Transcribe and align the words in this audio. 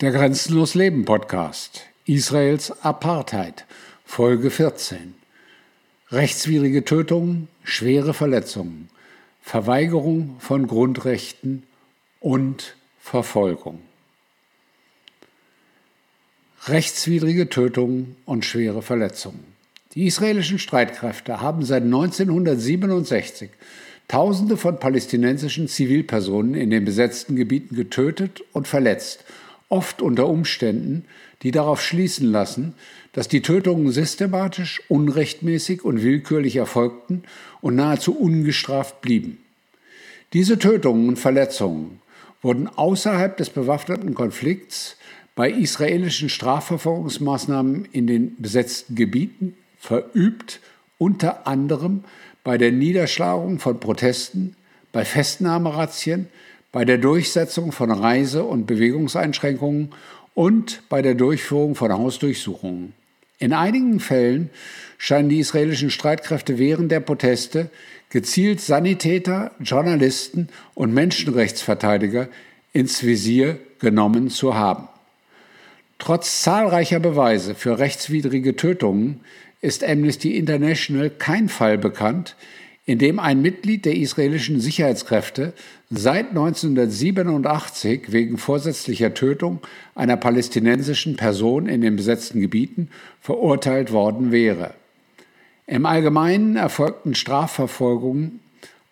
Der 0.00 0.12
Grenzenlos 0.12 0.74
Leben 0.74 1.04
Podcast. 1.04 1.82
Israels 2.06 2.72
Apartheid. 2.82 3.66
Folge 4.06 4.50
14. 4.50 5.14
Rechtswidrige 6.10 6.86
Tötungen, 6.86 7.48
schwere 7.64 8.14
Verletzungen, 8.14 8.88
Verweigerung 9.42 10.36
von 10.38 10.66
Grundrechten 10.68 11.64
und 12.18 12.76
Verfolgung. 12.98 13.80
Rechtswidrige 16.66 17.50
Tötungen 17.50 18.16
und 18.24 18.46
schwere 18.46 18.80
Verletzungen. 18.80 19.44
Die 19.94 20.06
israelischen 20.06 20.58
Streitkräfte 20.58 21.42
haben 21.42 21.62
seit 21.62 21.82
1967 21.82 23.50
Tausende 24.08 24.56
von 24.56 24.80
palästinensischen 24.80 25.68
Zivilpersonen 25.68 26.54
in 26.54 26.70
den 26.70 26.86
besetzten 26.86 27.36
Gebieten 27.36 27.76
getötet 27.76 28.42
und 28.52 28.66
verletzt 28.66 29.24
oft 29.70 30.02
unter 30.02 30.28
Umständen, 30.28 31.04
die 31.42 31.52
darauf 31.52 31.80
schließen 31.80 32.30
lassen, 32.30 32.74
dass 33.12 33.28
die 33.28 33.40
Tötungen 33.40 33.90
systematisch, 33.90 34.82
unrechtmäßig 34.88 35.84
und 35.84 36.02
willkürlich 36.02 36.56
erfolgten 36.56 37.22
und 37.62 37.76
nahezu 37.76 38.14
ungestraft 38.14 39.00
blieben. 39.00 39.38
Diese 40.32 40.58
Tötungen 40.58 41.08
und 41.08 41.18
Verletzungen 41.18 42.00
wurden 42.42 42.68
außerhalb 42.68 43.36
des 43.36 43.50
bewaffneten 43.50 44.14
Konflikts 44.14 44.96
bei 45.34 45.50
israelischen 45.50 46.28
Strafverfolgungsmaßnahmen 46.28 47.86
in 47.92 48.06
den 48.06 48.36
besetzten 48.40 48.94
Gebieten 48.94 49.56
verübt, 49.78 50.60
unter 50.98 51.46
anderem 51.46 52.04
bei 52.44 52.58
der 52.58 52.72
Niederschlagung 52.72 53.58
von 53.58 53.80
Protesten, 53.80 54.56
bei 54.92 55.04
Festnahmerazzien, 55.04 56.28
bei 56.72 56.84
der 56.84 56.98
Durchsetzung 56.98 57.72
von 57.72 57.90
Reise- 57.90 58.44
und 58.44 58.66
Bewegungseinschränkungen 58.66 59.90
und 60.34 60.82
bei 60.88 61.02
der 61.02 61.14
Durchführung 61.14 61.74
von 61.74 61.92
Hausdurchsuchungen. 61.92 62.92
In 63.38 63.52
einigen 63.52 64.00
Fällen 64.00 64.50
scheinen 64.98 65.30
die 65.30 65.38
israelischen 65.38 65.90
Streitkräfte 65.90 66.58
während 66.58 66.92
der 66.92 67.00
Proteste 67.00 67.70
gezielt 68.10 68.60
Sanitäter, 68.60 69.52
Journalisten 69.60 70.48
und 70.74 70.92
Menschenrechtsverteidiger 70.92 72.28
ins 72.72 73.02
Visier 73.02 73.58
genommen 73.78 74.28
zu 74.28 74.54
haben. 74.54 74.88
Trotz 75.98 76.42
zahlreicher 76.42 77.00
Beweise 77.00 77.54
für 77.54 77.78
rechtswidrige 77.78 78.56
Tötungen 78.56 79.20
ist 79.60 79.84
Amnesty 79.84 80.36
International 80.36 81.10
kein 81.10 81.48
Fall 81.48 81.78
bekannt, 81.78 82.36
in 82.90 82.98
dem 82.98 83.20
ein 83.20 83.40
Mitglied 83.40 83.84
der 83.84 83.94
israelischen 83.94 84.60
Sicherheitskräfte 84.60 85.52
seit 85.90 86.30
1987 86.30 88.10
wegen 88.10 88.36
vorsätzlicher 88.36 89.14
Tötung 89.14 89.60
einer 89.94 90.16
palästinensischen 90.16 91.14
Person 91.14 91.68
in 91.68 91.82
den 91.82 91.94
besetzten 91.94 92.40
Gebieten 92.40 92.88
verurteilt 93.20 93.92
worden 93.92 94.32
wäre. 94.32 94.74
Im 95.68 95.86
Allgemeinen 95.86 96.56
erfolgten 96.56 97.14
Strafverfolgungen 97.14 98.40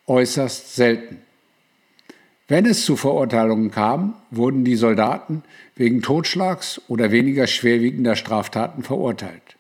äußerst 0.07 0.77
selten. 0.77 1.17
Wenn 2.47 2.67
es 2.67 2.85
zu 2.85 2.95
Verurteilungen 2.95 3.73
kam, 3.73 4.15
wurden 4.31 4.65
die 4.65 4.77
Soldaten 4.77 5.43
wegen 5.75 6.03
Totschlags 6.03 6.81
oder 6.87 7.11
weniger 7.11 7.49
schwerwiegender 7.49 8.15
Straftaten 8.15 8.85
verurteilt. 8.85 9.58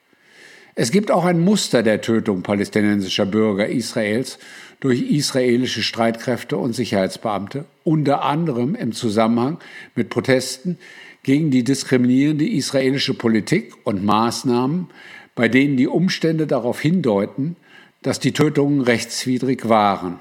Es 0.80 0.92
gibt 0.92 1.10
auch 1.10 1.24
ein 1.24 1.40
Muster 1.40 1.82
der 1.82 2.02
Tötung 2.02 2.42
palästinensischer 2.42 3.26
Bürger 3.26 3.66
Israels 3.66 4.38
durch 4.78 5.02
israelische 5.02 5.82
Streitkräfte 5.82 6.56
und 6.56 6.72
Sicherheitsbeamte, 6.72 7.64
unter 7.82 8.22
anderem 8.22 8.76
im 8.76 8.92
Zusammenhang 8.92 9.58
mit 9.96 10.08
Protesten 10.08 10.78
gegen 11.24 11.50
die 11.50 11.64
diskriminierende 11.64 12.48
israelische 12.48 13.14
Politik 13.14 13.74
und 13.82 14.04
Maßnahmen, 14.04 14.86
bei 15.34 15.48
denen 15.48 15.76
die 15.76 15.88
Umstände 15.88 16.46
darauf 16.46 16.80
hindeuten, 16.80 17.56
dass 18.02 18.20
die 18.20 18.32
Tötungen 18.32 18.80
rechtswidrig 18.80 19.68
waren. 19.68 20.20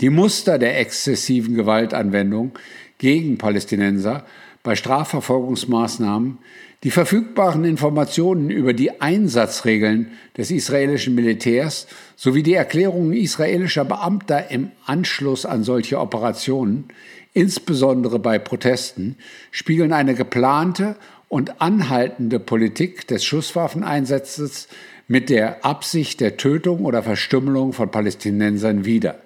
Die 0.00 0.10
Muster 0.10 0.58
der 0.58 0.80
exzessiven 0.80 1.54
Gewaltanwendung 1.54 2.58
gegen 2.98 3.38
Palästinenser 3.38 4.26
bei 4.64 4.74
Strafverfolgungsmaßnahmen 4.74 6.38
die 6.84 6.90
verfügbaren 6.90 7.64
Informationen 7.64 8.50
über 8.50 8.72
die 8.72 9.00
Einsatzregeln 9.00 10.12
des 10.36 10.50
israelischen 10.50 11.14
Militärs 11.14 11.88
sowie 12.14 12.44
die 12.44 12.54
Erklärungen 12.54 13.12
israelischer 13.12 13.84
Beamter 13.84 14.50
im 14.50 14.70
Anschluss 14.86 15.44
an 15.44 15.64
solche 15.64 15.98
Operationen, 15.98 16.84
insbesondere 17.32 18.20
bei 18.20 18.38
Protesten, 18.38 19.16
spiegeln 19.50 19.92
eine 19.92 20.14
geplante 20.14 20.96
und 21.28 21.60
anhaltende 21.60 22.38
Politik 22.38 23.08
des 23.08 23.24
Schusswaffeneinsatzes 23.24 24.68
mit 25.08 25.30
der 25.30 25.64
Absicht 25.64 26.20
der 26.20 26.36
Tötung 26.36 26.84
oder 26.84 27.02
Verstümmelung 27.02 27.72
von 27.72 27.90
Palästinensern 27.90 28.84
wider. 28.84 29.18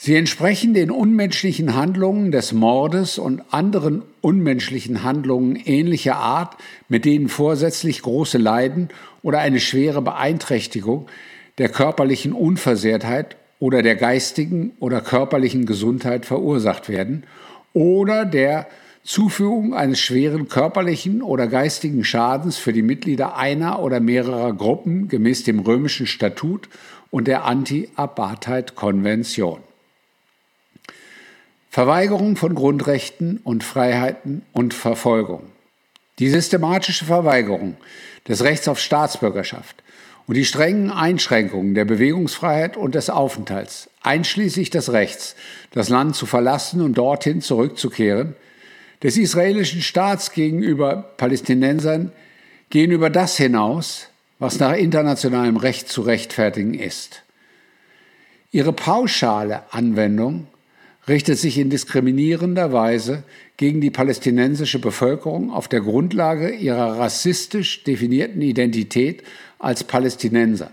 Sie 0.00 0.14
entsprechen 0.14 0.74
den 0.74 0.92
unmenschlichen 0.92 1.74
Handlungen 1.74 2.30
des 2.30 2.52
Mordes 2.52 3.18
und 3.18 3.42
anderen 3.52 4.02
unmenschlichen 4.20 5.02
Handlungen 5.02 5.56
ähnlicher 5.56 6.14
Art, 6.14 6.56
mit 6.88 7.04
denen 7.04 7.28
vorsätzlich 7.28 8.02
große 8.02 8.38
Leiden 8.38 8.90
oder 9.22 9.40
eine 9.40 9.58
schwere 9.58 10.00
Beeinträchtigung 10.00 11.08
der 11.58 11.68
körperlichen 11.68 12.32
Unversehrtheit 12.32 13.34
oder 13.58 13.82
der 13.82 13.96
geistigen 13.96 14.70
oder 14.78 15.00
körperlichen 15.00 15.66
Gesundheit 15.66 16.26
verursacht 16.26 16.88
werden 16.88 17.24
oder 17.72 18.24
der 18.24 18.68
Zufügung 19.02 19.74
eines 19.74 19.98
schweren 19.98 20.46
körperlichen 20.46 21.22
oder 21.22 21.48
geistigen 21.48 22.04
Schadens 22.04 22.56
für 22.56 22.72
die 22.72 22.82
Mitglieder 22.82 23.36
einer 23.36 23.82
oder 23.82 23.98
mehrerer 23.98 24.52
Gruppen 24.52 25.08
gemäß 25.08 25.42
dem 25.42 25.58
römischen 25.58 26.06
Statut 26.06 26.68
und 27.10 27.26
der 27.26 27.46
Anti-Apartheid-Konvention. 27.46 29.58
Verweigerung 31.70 32.36
von 32.36 32.54
Grundrechten 32.54 33.40
und 33.44 33.62
Freiheiten 33.62 34.42
und 34.52 34.74
Verfolgung. 34.74 35.42
Die 36.18 36.30
systematische 36.30 37.04
Verweigerung 37.04 37.76
des 38.26 38.42
Rechts 38.42 38.68
auf 38.68 38.80
Staatsbürgerschaft 38.80 39.82
und 40.26 40.34
die 40.36 40.44
strengen 40.44 40.90
Einschränkungen 40.90 41.74
der 41.74 41.84
Bewegungsfreiheit 41.84 42.76
und 42.76 42.94
des 42.94 43.10
Aufenthalts, 43.10 43.88
einschließlich 44.02 44.70
des 44.70 44.92
Rechts, 44.92 45.36
das 45.72 45.88
Land 45.88 46.16
zu 46.16 46.26
verlassen 46.26 46.80
und 46.80 46.96
dorthin 46.98 47.40
zurückzukehren, 47.40 48.34
des 49.02 49.16
israelischen 49.16 49.80
Staats 49.80 50.32
gegenüber 50.32 51.12
Palästinensern 51.16 52.12
gehen 52.70 52.90
über 52.90 53.10
das 53.10 53.36
hinaus, 53.36 54.08
was 54.38 54.58
nach 54.58 54.72
internationalem 54.74 55.56
Recht 55.56 55.88
zu 55.88 56.02
rechtfertigen 56.02 56.74
ist. 56.74 57.22
Ihre 58.50 58.72
pauschale 58.72 59.62
Anwendung 59.70 60.46
richtet 61.08 61.38
sich 61.38 61.58
in 61.58 61.70
diskriminierender 61.70 62.72
Weise 62.72 63.22
gegen 63.56 63.80
die 63.80 63.90
palästinensische 63.90 64.78
Bevölkerung 64.78 65.50
auf 65.50 65.68
der 65.68 65.80
Grundlage 65.80 66.50
ihrer 66.50 66.98
rassistisch 66.98 67.84
definierten 67.84 68.42
Identität 68.42 69.22
als 69.58 69.84
Palästinenser. 69.84 70.70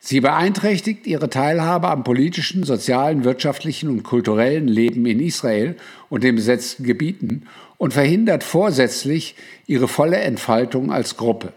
Sie 0.00 0.20
beeinträchtigt 0.20 1.06
ihre 1.06 1.30
Teilhabe 1.30 1.88
am 1.88 2.04
politischen, 2.04 2.62
sozialen, 2.62 3.24
wirtschaftlichen 3.24 3.88
und 3.88 4.04
kulturellen 4.04 4.68
Leben 4.68 5.04
in 5.06 5.18
Israel 5.18 5.74
und 6.08 6.22
den 6.22 6.36
besetzten 6.36 6.84
Gebieten 6.84 7.48
und 7.78 7.92
verhindert 7.92 8.44
vorsätzlich 8.44 9.34
ihre 9.66 9.88
volle 9.88 10.18
Entfaltung 10.18 10.92
als 10.92 11.16
Gruppe. 11.16 11.52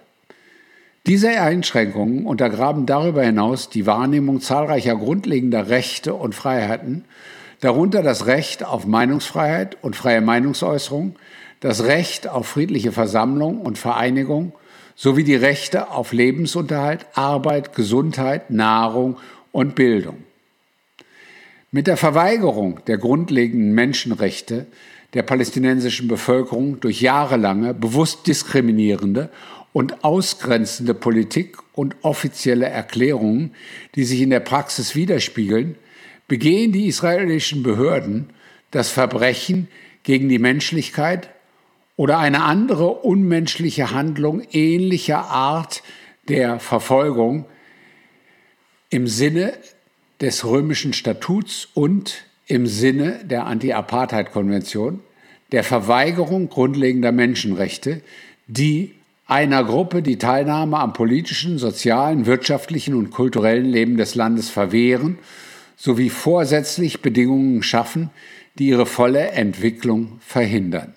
Diese 1.06 1.30
Einschränkungen 1.30 2.26
untergraben 2.26 2.86
darüber 2.86 3.24
hinaus 3.24 3.70
die 3.70 3.86
Wahrnehmung 3.86 4.42
zahlreicher 4.42 4.96
grundlegender 4.96 5.70
Rechte 5.70 6.14
und 6.14 6.36
Freiheiten 6.36 7.06
darunter 7.60 8.04
das 8.04 8.26
Recht 8.26 8.64
auf 8.64 8.86
Meinungsfreiheit 8.86 9.78
und 9.82 9.96
freie 9.96 10.22
Meinungsäußerung, 10.22 11.16
das 11.60 11.84
Recht 11.84 12.28
auf 12.28 12.48
friedliche 12.48 12.92
Versammlung 12.92 13.62
und 13.62 13.78
Vereinigung 13.78 14.54
sowie 14.96 15.24
die 15.24 15.36
Rechte 15.36 15.92
auf 15.92 16.12
Lebensunterhalt, 16.12 17.06
Arbeit, 17.14 17.74
Gesundheit, 17.74 18.50
Nahrung 18.50 19.18
und 19.52 19.76
Bildung. 19.76 20.24
Mit 21.72 21.88
der 21.88 21.98
Verweigerung 21.98 22.80
der 22.88 22.98
grundlegenden 22.98 23.74
Menschenrechte 23.74 24.66
der 25.14 25.24
palästinensischen 25.24 26.08
Bevölkerung 26.08 26.80
durch 26.80 27.02
jahrelange 27.02 27.74
bewusst 27.74 28.28
diskriminierende 28.28 29.30
und 29.72 30.04
ausgrenzende 30.04 30.94
Politik 30.94 31.58
und 31.74 31.96
offizielle 32.02 32.68
Erklärungen, 32.68 33.52
die 33.96 34.04
sich 34.04 34.22
in 34.22 34.30
der 34.32 34.40
Praxis 34.40 34.96
widerspiegeln, 34.96 35.76
begehen 36.30 36.72
die 36.72 36.88
israelischen 36.88 37.64
Behörden 37.64 38.30
das 38.72 38.90
Verbrechen 38.90 39.68
gegen 40.04 40.30
die 40.30 40.40
Menschlichkeit 40.40 41.30
oder 41.98 42.20
eine 42.20 42.44
andere 42.44 42.88
unmenschliche 42.88 43.92
Handlung 43.92 44.42
ähnlicher 44.54 45.26
Art 45.26 45.84
der 46.30 46.62
Verfolgung 46.62 47.46
im 48.90 49.08
Sinne 49.08 49.54
des 50.22 50.46
römischen 50.46 50.94
Statuts 50.94 51.68
und 51.74 52.24
im 52.48 52.68
Sinne 52.68 53.26
der 53.26 53.46
Anti-Apartheid-Konvention, 53.46 55.02
der 55.52 55.64
Verweigerung 55.64 56.50
grundlegender 56.50 57.12
Menschenrechte, 57.12 58.02
die 58.48 58.94
einer 59.28 59.64
Gruppe 59.64 60.02
die 60.02 60.18
Teilnahme 60.18 60.78
am 60.80 60.94
politischen, 60.94 61.58
sozialen, 61.58 62.26
wirtschaftlichen 62.26 62.96
und 62.96 63.12
kulturellen 63.12 63.66
Leben 63.66 63.98
des 63.98 64.16
Landes 64.16 64.50
verwehren, 64.50 65.20
sowie 65.80 66.10
vorsätzlich 66.10 67.02
Bedingungen 67.02 67.64
schaffen, 67.64 68.10
die 68.56 68.68
ihre 68.68 68.86
volle 68.86 69.30
Entwicklung 69.30 70.20
verhindern. 70.20 70.94